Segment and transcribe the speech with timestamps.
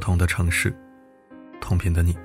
[0.00, 0.74] 不同的城市，
[1.60, 2.16] 同频的你。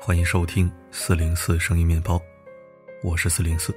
[0.00, 2.18] 欢迎收听四零四声音面包，
[3.02, 3.76] 我是四零四。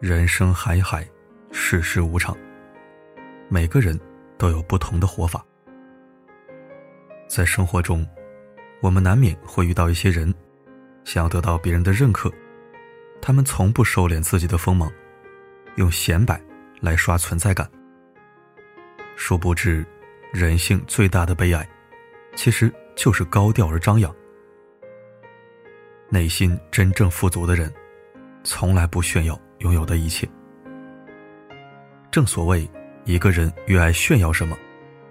[0.00, 1.08] 人生海海，
[1.52, 2.36] 世事无常，
[3.48, 3.96] 每个人
[4.36, 5.46] 都有不同的活法。
[7.28, 8.04] 在生活中，
[8.82, 10.34] 我们难免会遇到一些人，
[11.04, 12.28] 想要得到别人的认可，
[13.22, 14.90] 他们从不收敛自己的锋芒，
[15.76, 16.42] 用显摆
[16.80, 17.70] 来刷存在感。
[19.14, 19.86] 殊不知。
[20.32, 21.66] 人性最大的悲哀，
[22.34, 24.14] 其实就是高调而张扬。
[26.10, 27.72] 内心真正富足的人，
[28.44, 30.28] 从来不炫耀拥有的一切。
[32.10, 32.68] 正所谓，
[33.04, 34.56] 一个人越爱炫耀什么，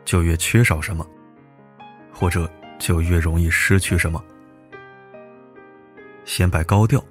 [0.06, 1.08] 就越缺少什么，
[2.12, 4.24] 或者就越容易失去什么。
[6.26, 7.04] 显摆高调，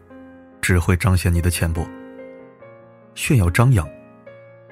[0.60, 1.82] 只会彰显你的浅薄；
[3.14, 3.88] 炫耀张扬，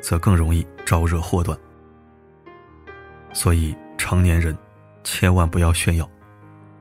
[0.01, 1.59] 则更容易招惹祸端。
[3.35, 4.57] 所以，成年人
[5.03, 6.09] 千万不要炫耀，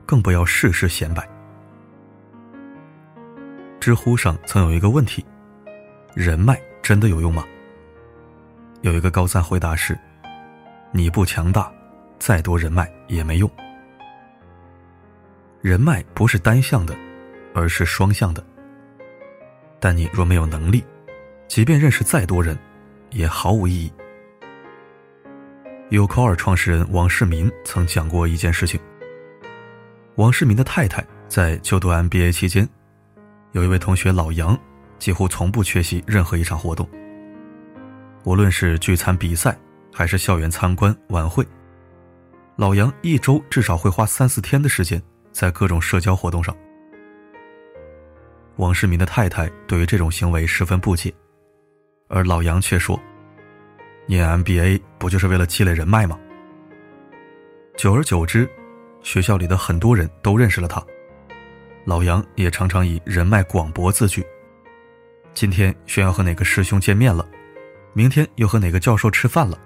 [0.06, 1.28] 更不要事事显摆。
[3.80, 5.22] 知乎上曾有一个问题：
[6.14, 7.44] 人脉真的有用吗？
[8.82, 9.98] 有一个高赞回答是：
[10.92, 11.70] 你不强大，
[12.18, 13.50] 再多人脉也没用。
[15.60, 16.94] 人脉不是单向的，
[17.54, 18.42] 而是双向的。
[19.80, 20.84] 但你若没有能力，
[21.48, 22.56] 即便认识再多人，
[23.10, 23.92] 也毫无意义。
[25.90, 28.80] 有考尔创始人王世民曾讲过一件事情。
[30.16, 32.66] 王世民的太太在就读 MBA 期间，
[33.52, 34.58] 有一位同学老杨，
[34.98, 36.88] 几乎从不缺席任何一场活动。
[38.24, 39.54] 无论是聚餐、比赛，
[39.92, 41.46] 还是校园参观、晚会，
[42.56, 45.00] 老杨一周至少会花三四天的时间
[45.32, 46.56] 在各种社交活动上。
[48.56, 51.12] 王世民的太太对于这种行为十分不解，
[52.08, 52.98] 而老杨却说。
[54.06, 56.18] 念 MBA 不就是为了积累人脉吗？
[57.76, 58.48] 久而久之，
[59.02, 60.84] 学校里的很多人都认识了他，
[61.84, 64.24] 老杨也常常以人脉广博自居。
[65.32, 67.26] 今天炫耀和哪个师兄见面了，
[67.92, 69.58] 明天又和哪个教授吃饭了。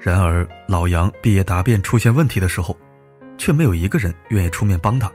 [0.00, 2.76] 然而，老杨毕业答辩出现问题的时候，
[3.38, 5.10] 却没有一个人愿意出面帮他。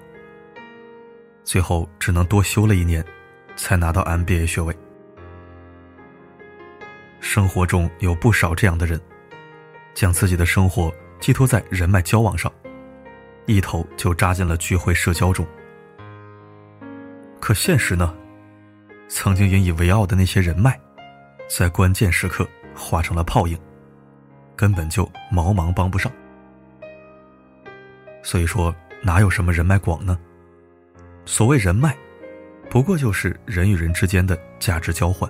[1.43, 3.05] 最后只能多修了一年，
[3.57, 4.75] 才拿到 MBA 学位。
[7.19, 8.99] 生活中有不少这样的人，
[9.93, 12.51] 将自己的生活寄托在人脉交往上，
[13.45, 15.45] 一头就扎进了聚会社交中。
[17.39, 18.13] 可现实呢？
[19.09, 20.77] 曾经引以为傲的那些人脉，
[21.49, 23.57] 在关键时刻化成了泡影，
[24.55, 26.11] 根本就毛忙帮不上。
[28.21, 30.19] 所以说，哪有什么人脉广呢？
[31.25, 31.95] 所谓人脉，
[32.69, 35.29] 不过就是人与人之间的价值交换。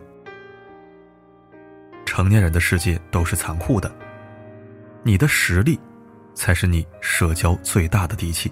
[2.18, 3.96] 成年人的世界都是残酷的，
[5.04, 5.80] 你的实力，
[6.34, 8.52] 才是你社交最大的底气。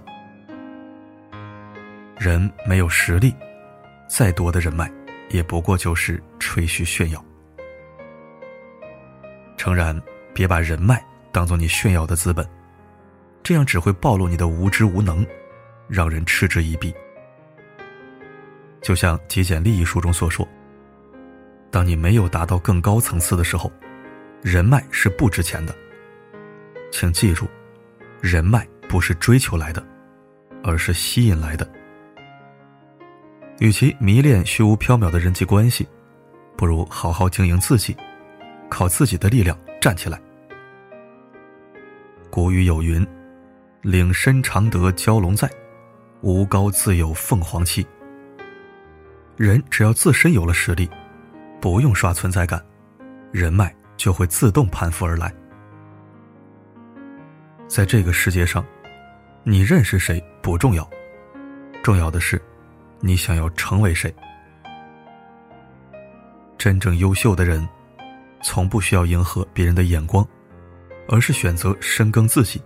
[2.19, 3.33] 人没有实力，
[4.07, 4.87] 再多的人脉，
[5.29, 7.25] 也不过就是吹嘘炫耀。
[9.57, 9.99] 诚然，
[10.31, 12.47] 别把人脉当做你炫耀的资本，
[13.41, 15.25] 这样只会暴露你的无知无能，
[15.87, 16.93] 让人嗤之以鼻。
[18.83, 20.47] 就像《极简利益》书中所说。
[21.75, 23.69] 当你没有达到更高层次的时候，
[24.41, 25.75] 人脉是不值钱的。
[26.89, 27.49] 请记住，
[28.21, 29.85] 人脉不是追求来的，
[30.63, 31.69] 而是吸引来的。
[33.59, 35.85] 与其迷恋虚无缥缈的人际关系，
[36.55, 37.93] 不如好好经营自己，
[38.69, 40.17] 靠自己的力量站起来。
[42.29, 43.05] 古语有云
[43.83, 45.51] ：“岭深常得蛟龙在，
[46.21, 47.85] 无高自有凤凰栖。”
[49.35, 50.89] 人只要自身有了实力。
[51.65, 52.63] 不用刷存在感，
[53.31, 55.33] 人脉就会自动攀附而来。
[57.67, 58.63] 在这个世界上，
[59.41, 60.87] 你认识谁不重要，
[61.81, 62.39] 重要的是，
[62.99, 64.13] 你想要成为谁。
[66.55, 67.67] 真正优秀的人，
[68.43, 70.23] 从不需要迎合别人的眼光，
[71.09, 72.61] 而是选择深耕自己。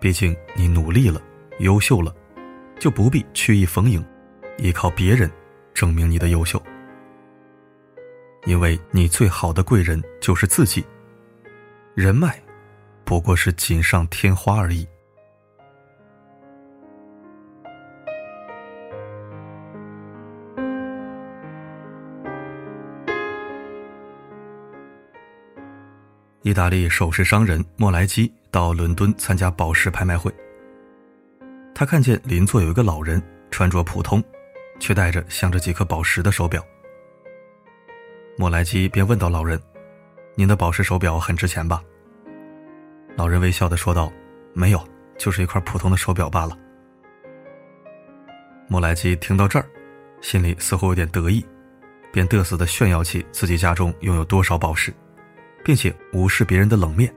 [0.00, 1.20] 毕竟你努力了，
[1.58, 2.16] 优秀了，
[2.78, 4.02] 就不必曲意逢迎，
[4.56, 5.30] 依靠别人
[5.74, 6.58] 证明你的优秀。
[8.48, 10.82] 因为你最好的贵人就是自己，
[11.94, 12.42] 人脉
[13.04, 14.88] 不过是锦上添花而已。
[26.40, 30.34] 意大利首饰商人莫莱基到伦敦参加宝石拍卖会，
[31.74, 34.24] 他看见邻座有一个老人，穿着普通，
[34.80, 36.64] 却戴着镶着几颗宝石的手表。
[38.40, 39.60] 莫莱基便问到老人
[40.36, 41.82] ：“您的宝石手表很值钱吧？”
[43.16, 44.12] 老人微笑的说道
[44.54, 44.80] ：“没有，
[45.18, 46.56] 就是一块普通的手表罢了。”
[48.70, 49.66] 莫莱基听到这儿，
[50.20, 51.44] 心里似乎有点得意，
[52.12, 54.94] 便得瑟的炫耀起自己家中拥有多少宝石，
[55.64, 57.12] 并且无视别人的冷面，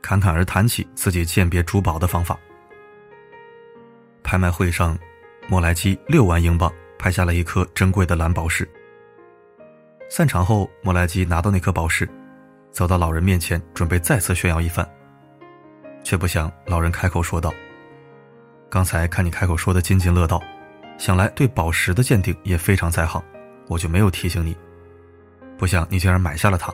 [0.00, 2.38] 侃侃而谈起自己鉴别珠宝的方法。
[4.22, 4.98] 拍卖会上，
[5.48, 8.66] 莫莱基六万英镑拍下了一颗珍贵的蓝宝石。
[10.14, 12.06] 散场后，莫莱基拿到那颗宝石，
[12.70, 14.86] 走到老人面前，准备再次炫耀一番。
[16.04, 17.50] 却不想，老人开口说道
[18.68, 20.38] ：“刚才看你开口说的津津乐道，
[20.98, 23.24] 想来对宝石的鉴定也非常在行，
[23.68, 24.54] 我就没有提醒你。
[25.56, 26.70] 不想你竟然买下了它，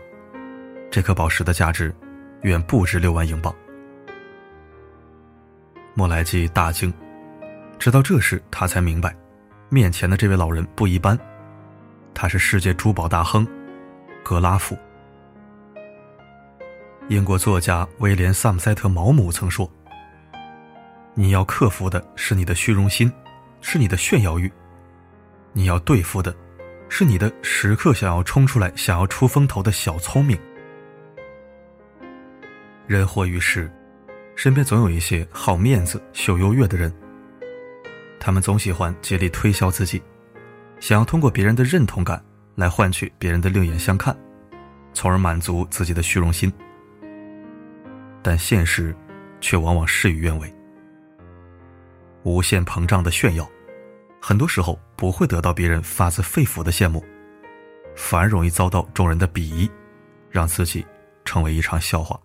[0.91, 1.95] 这颗宝石的价值
[2.43, 3.55] 远不止六万英镑。”
[5.95, 6.93] 莫莱基大惊，
[7.79, 9.15] 直到这时他才明白，
[9.69, 11.17] 面前的这位老人不一般，
[12.15, 13.47] 他是世界珠宝大亨
[14.23, 14.77] 格拉夫。
[17.09, 19.71] 英国作家威廉·萨姆塞特·毛姆曾说
[21.15, 23.11] ：“你要克服的是你的虚荣心，
[23.61, 24.49] 是你的炫耀欲；
[25.53, 26.35] 你要对付的，
[26.91, 30.39] 是你的时刻想要冲出来、想要出风头的小聪明。”
[32.87, 33.71] 人活于世，
[34.37, 36.93] 身边总有一些好面子、秀优越的人，
[38.21, 40.03] 他们总喜欢竭力推销自己，
[40.81, 42.23] 想要通过别人的认同感
[42.55, 44.17] 来换取别人的另眼相看，
[44.93, 46.53] 从而满足自己的虚荣心。
[48.23, 48.95] 但现实，
[49.41, 50.53] 却往往事与愿违。
[52.25, 53.49] 无限膨胀的炫耀，
[54.21, 57.05] 很多时候不会得到别人发自肺腑的羡慕，
[57.95, 59.71] 反而容易遭到众人的鄙夷，
[60.31, 60.85] 让自己
[61.25, 62.19] 成为一场笑话。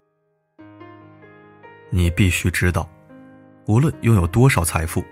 [1.89, 2.89] 你必须知道，
[3.67, 5.03] 无论拥有多少财富，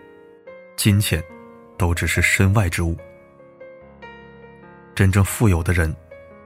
[0.76, 1.24] 金钱，
[1.78, 2.98] 都只是身外之物。
[4.94, 5.96] 真正富有的人，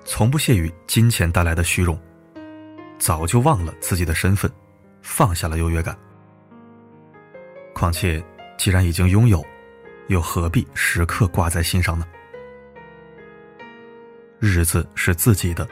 [0.03, 1.99] 从不屑于金钱带来的虚荣。
[2.97, 4.49] 早就忘了自己的身份，
[5.01, 5.97] 放下了优越感。
[7.73, 8.23] 况且，
[8.57, 9.45] 既然已经拥有，
[10.07, 12.07] 又何必时刻挂在心上呢？
[14.39, 15.67] 日子是自己的，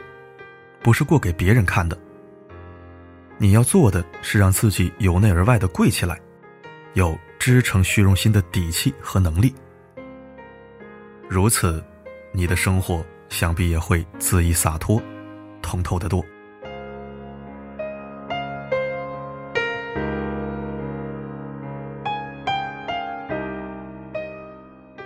[0.82, 1.98] 不是过给别人看的。
[3.38, 6.20] 你要做的是让自己由内而外的贵起来，
[6.92, 9.54] 有支撑虚荣心的底气和能力。
[11.28, 11.82] 如此，
[12.36, 15.00] 你的生活想必也会恣意洒脱，
[15.62, 16.20] 通透的多。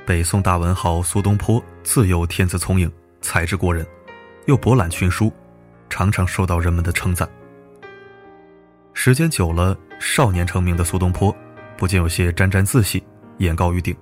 [0.06, 2.90] 北宋大文豪苏东坡自幼天资聪颖，
[3.20, 3.86] 才智过人，
[4.46, 5.30] 又博览群书，
[5.90, 7.28] 常常受到人们的称赞。
[8.94, 11.34] 时间久了，少年成名的苏东坡
[11.76, 13.04] 不禁有些沾沾自喜，
[13.36, 13.94] 眼高于顶，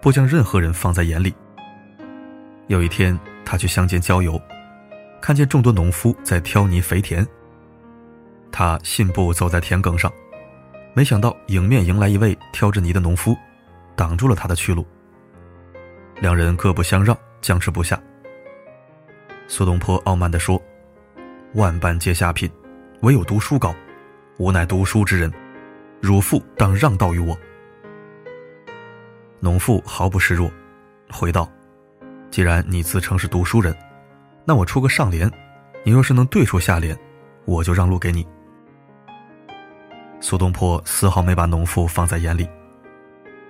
[0.00, 1.34] 不将任何人放在眼里。
[2.70, 4.40] 有一天，他去乡间郊游，
[5.20, 7.26] 看见众多农夫在挑泥肥田，
[8.52, 10.10] 他信步走在田埂上，
[10.94, 13.36] 没想到迎面迎来一位挑着泥的农夫，
[13.96, 14.86] 挡住了他的去路。
[16.20, 18.00] 两人各不相让，僵持不下。
[19.48, 20.62] 苏东坡傲慢地说
[21.54, 22.48] ：“万般皆下品，
[23.00, 23.74] 唯有读书高。
[24.38, 25.28] 吾乃读书之人，
[26.00, 27.36] 汝父当让道于我。”
[29.42, 30.48] 农妇毫不示弱，
[31.10, 31.50] 回道
[32.30, 33.76] ：“既然你自称是读书人，
[34.44, 35.30] 那我出个上联，
[35.84, 36.96] 你若是能对出下联，
[37.44, 38.26] 我就让路给你。”
[40.20, 42.48] 苏东坡丝毫没把农妇放在眼里，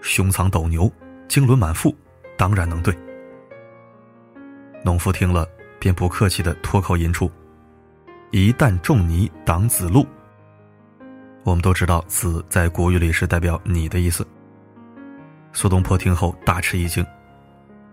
[0.01, 0.91] 胸藏斗牛，
[1.29, 1.95] 经纶满腹。
[2.39, 2.97] 当然能对。
[4.83, 5.47] 农夫听了，
[5.79, 7.31] 便不客气的脱口吟出
[8.33, 10.07] ：“一旦仲尼挡子路。”
[11.45, 14.27] 我们都知道，“子”在国语里是代表你的意思。
[15.53, 17.05] 苏东坡听后大吃一惊，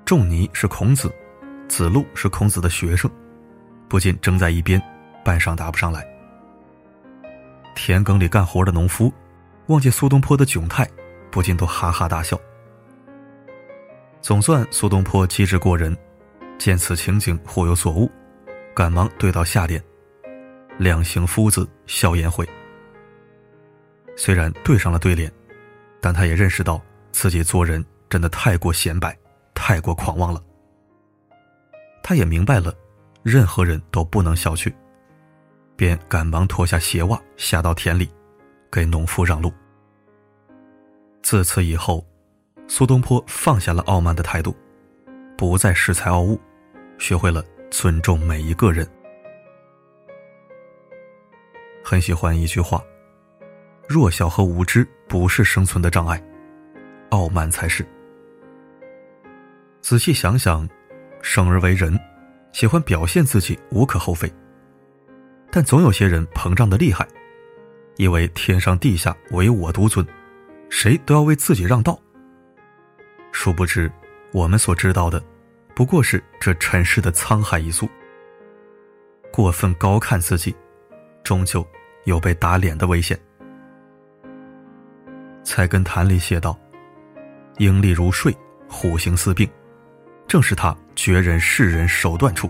[0.07, 1.13] 仲尼是孔子，
[1.67, 3.11] 子路是孔子的学生，
[3.89, 4.81] 不禁怔在一边，
[5.21, 6.07] 半晌答不上来。
[7.75, 9.11] 田埂里干活的农夫，
[9.65, 10.89] 望见苏东坡的窘态，
[11.29, 12.39] 不禁都哈哈大笑。
[14.21, 15.93] 总算苏东坡机智过人，
[16.57, 18.09] 见此情景或有所悟，
[18.73, 19.83] 赶忙对到下联
[20.79, 22.47] ：“两行夫子笑颜回。”
[24.15, 25.29] 虽然对上了对联，
[25.99, 29.13] 但他也认识到自己做人真的太过显摆，
[29.57, 30.41] 太过狂妄了。
[32.03, 32.71] 他也明白了，
[33.23, 34.71] 任何人都不能小觑，
[35.75, 38.07] 便赶忙脱下鞋袜下到田里，
[38.71, 39.51] 给农夫让路。
[41.23, 42.05] 自此以后。
[42.69, 44.53] 苏东坡放下了傲慢的态度，
[45.37, 46.37] 不再恃才傲物，
[46.97, 48.85] 学会了尊重每一个人。
[51.81, 52.83] 很喜欢一句话
[53.87, 56.21] ：“弱小和无知不是生存的障碍，
[57.11, 57.87] 傲慢才是。”
[59.87, 60.67] 仔细想想，
[61.21, 61.97] 生而为人，
[62.51, 64.29] 喜欢表现自己无可厚非，
[65.49, 67.07] 但总有些人膨胀的厉害，
[67.95, 70.05] 以为天上地下唯我独尊，
[70.69, 71.97] 谁都要为自己让道。
[73.31, 73.89] 殊不知，
[74.33, 75.23] 我们所知道的，
[75.73, 77.87] 不过是这尘世的沧海一粟。
[79.31, 80.53] 过分高看自己，
[81.23, 81.65] 终究
[82.03, 83.17] 有被打脸的危险。
[85.45, 86.59] 菜根谭里写道
[87.59, 88.35] ：“鹰立如睡，
[88.67, 89.49] 虎行似病，
[90.27, 92.49] 正是他绝人世人手段处。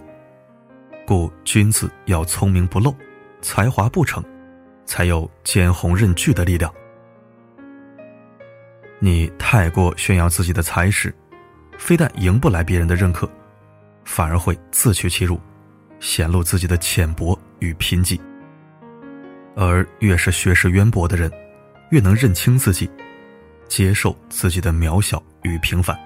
[1.06, 2.96] 故君子要聪明不露，
[3.42, 4.24] 才华不逞，
[4.86, 6.74] 才有坚宏任巨的力量。
[9.00, 11.14] 你太过炫耀自己的才识，
[11.78, 13.30] 非但赢不来别人的认可，
[14.04, 15.40] 反而会自取其辱。”
[16.00, 18.20] 显露自己的浅薄与贫瘠，
[19.56, 21.32] 而越是学识渊博的人，
[21.90, 22.88] 越能认清自己，
[23.68, 25.98] 接受自己的渺小与平凡。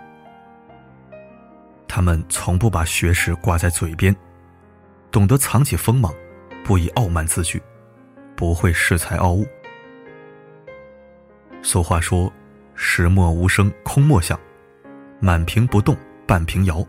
[1.93, 4.15] 他们从不把学识挂在嘴边，
[5.11, 6.13] 懂得藏起锋芒，
[6.63, 7.61] 不以傲慢自居，
[8.33, 9.45] 不会恃才傲物。
[11.61, 12.31] 俗话说
[12.75, 14.39] ：“石墨无声空莫响，
[15.19, 15.93] 满瓶不动
[16.25, 16.81] 半瓶摇。”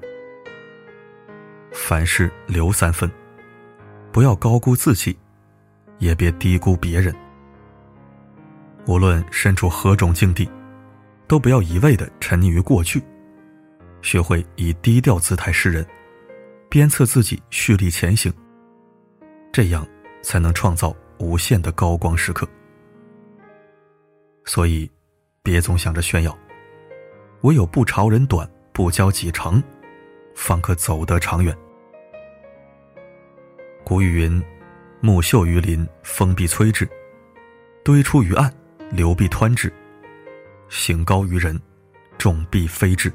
[1.75, 3.11] 凡事留三分，
[4.12, 5.18] 不要高估自己，
[5.99, 7.12] 也别低估别人。
[8.87, 10.49] 无论身处何种境地，
[11.26, 13.02] 都不要一味的沉溺于过去，
[14.02, 15.87] 学会以低调姿态示人，
[16.68, 18.32] 鞭策自己蓄力前行。
[19.52, 19.87] 这样
[20.23, 22.47] 才能创造无限的高光时刻。
[24.44, 24.90] 所以，
[25.42, 26.37] 别总想着炫耀，
[27.42, 29.62] 唯有不朝人短，不骄己长。
[30.35, 31.56] 方可走得长远。
[33.85, 34.42] 古语云
[35.00, 36.87] ：“木秀于林，风必摧之；
[37.85, 38.52] 堆出于岸，
[38.90, 39.68] 流必湍之；
[40.68, 41.61] 行高于人，
[42.16, 43.12] 众必非之。”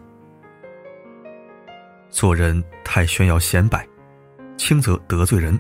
[2.18, 3.88] 做人太炫耀显摆，
[4.58, 5.56] 轻则得罪人，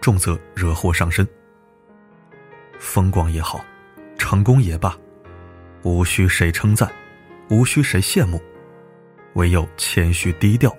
[0.00, 1.28] 重则惹祸上身。
[2.78, 3.62] 风光也好，
[4.16, 4.96] 成功也罢，
[5.82, 6.90] 无需谁称赞，
[7.50, 8.40] 无需谁羡慕，
[9.34, 10.74] 唯有谦虚低调。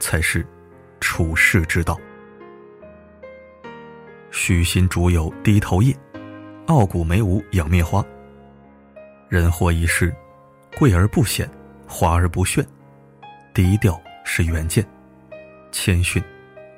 [0.00, 0.44] 才是
[0.98, 1.96] 处世之道。
[4.32, 5.96] 虚心竹有低头叶，
[6.66, 8.04] 傲骨梅无仰面花。
[9.28, 10.12] 人活一世，
[10.76, 11.48] 贵而不显，
[11.86, 12.66] 华而不炫，
[13.54, 14.84] 低调是远见，
[15.70, 16.22] 谦逊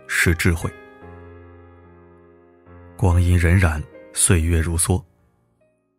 [0.07, 0.71] 是智慧。
[2.97, 5.03] 光阴荏苒，岁月如梭，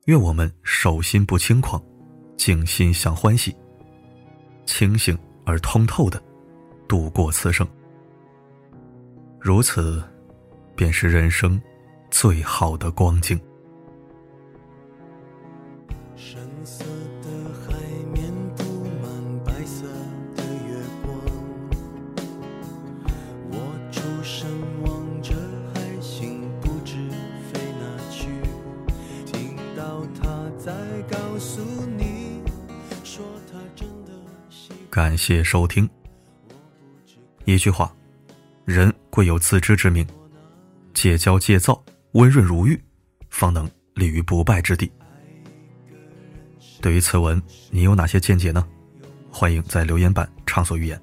[0.05, 1.81] 愿我们手心不轻狂，
[2.35, 3.55] 静心向欢喜，
[4.65, 6.21] 清醒而通透的。
[6.87, 7.67] 度过此生，
[9.41, 10.01] 如此，
[10.73, 11.61] 便是人生
[12.09, 13.37] 最好的光景。
[34.97, 35.87] 感谢收听。
[37.45, 37.95] 一句话，
[38.65, 40.03] 人贵有自知之明，
[40.91, 41.79] 戒骄戒躁，
[42.13, 42.81] 温润如玉，
[43.29, 44.91] 方能立于不败之地。
[46.81, 47.39] 对于此文，
[47.69, 48.67] 你有哪些见解呢？
[49.29, 50.99] 欢迎在留言板畅所欲言。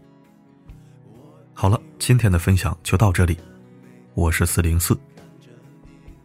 [1.52, 3.38] 好了，今天的分享就到这里，
[4.14, 4.98] 我是四零四。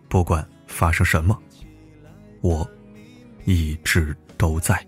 [0.08, 1.40] 不管发生什么，
[2.42, 2.68] 我
[3.46, 4.84] 一直都在。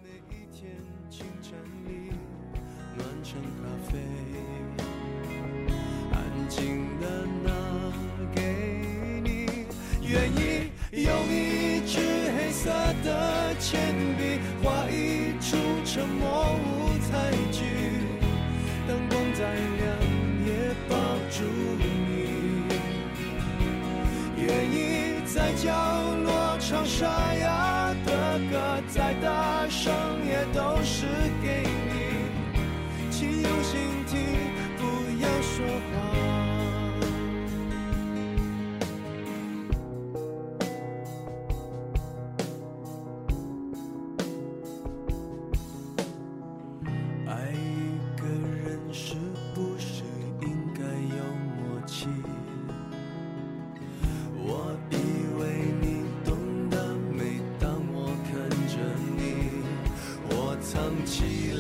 [27.02, 29.92] 沙哑的歌，再大声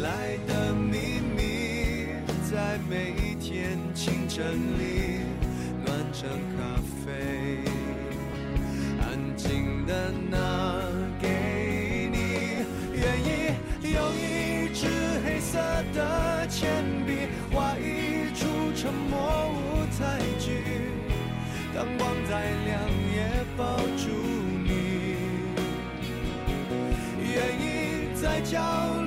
[0.01, 2.07] 来的秘密，
[2.51, 4.43] 在每一天清晨
[4.79, 5.21] 里
[5.85, 6.27] 暖成
[6.57, 7.61] 咖啡，
[8.99, 10.81] 安静的拿
[11.21, 12.17] 给你。
[12.93, 13.29] 愿意
[13.93, 14.87] 用一支
[15.23, 15.59] 黑色
[15.93, 19.19] 的铅笔画一出沉默
[19.53, 20.63] 舞台剧。
[21.75, 22.31] 灯光再
[22.65, 22.69] 亮
[23.13, 23.17] 也
[23.55, 24.09] 抱住
[24.65, 24.69] 你。
[27.21, 27.63] 愿意
[28.19, 28.59] 在角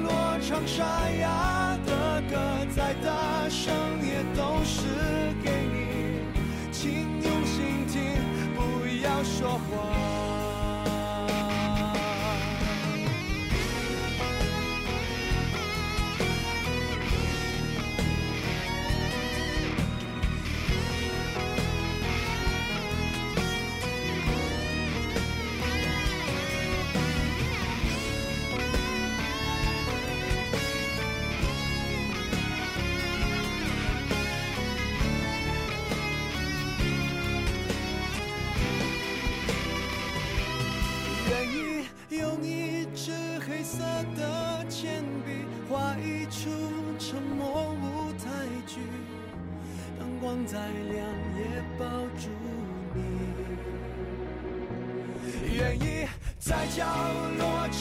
[0.03, 0.04] 落
[0.47, 0.85] 唱沙
[1.21, 2.37] 哑的歌，
[2.77, 4.83] 再大声也都是
[5.43, 6.21] 给你，
[6.71, 8.13] 请用心听，
[8.55, 10.14] 不要说话。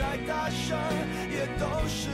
[0.00, 0.78] 再大声
[1.30, 2.08] 也都是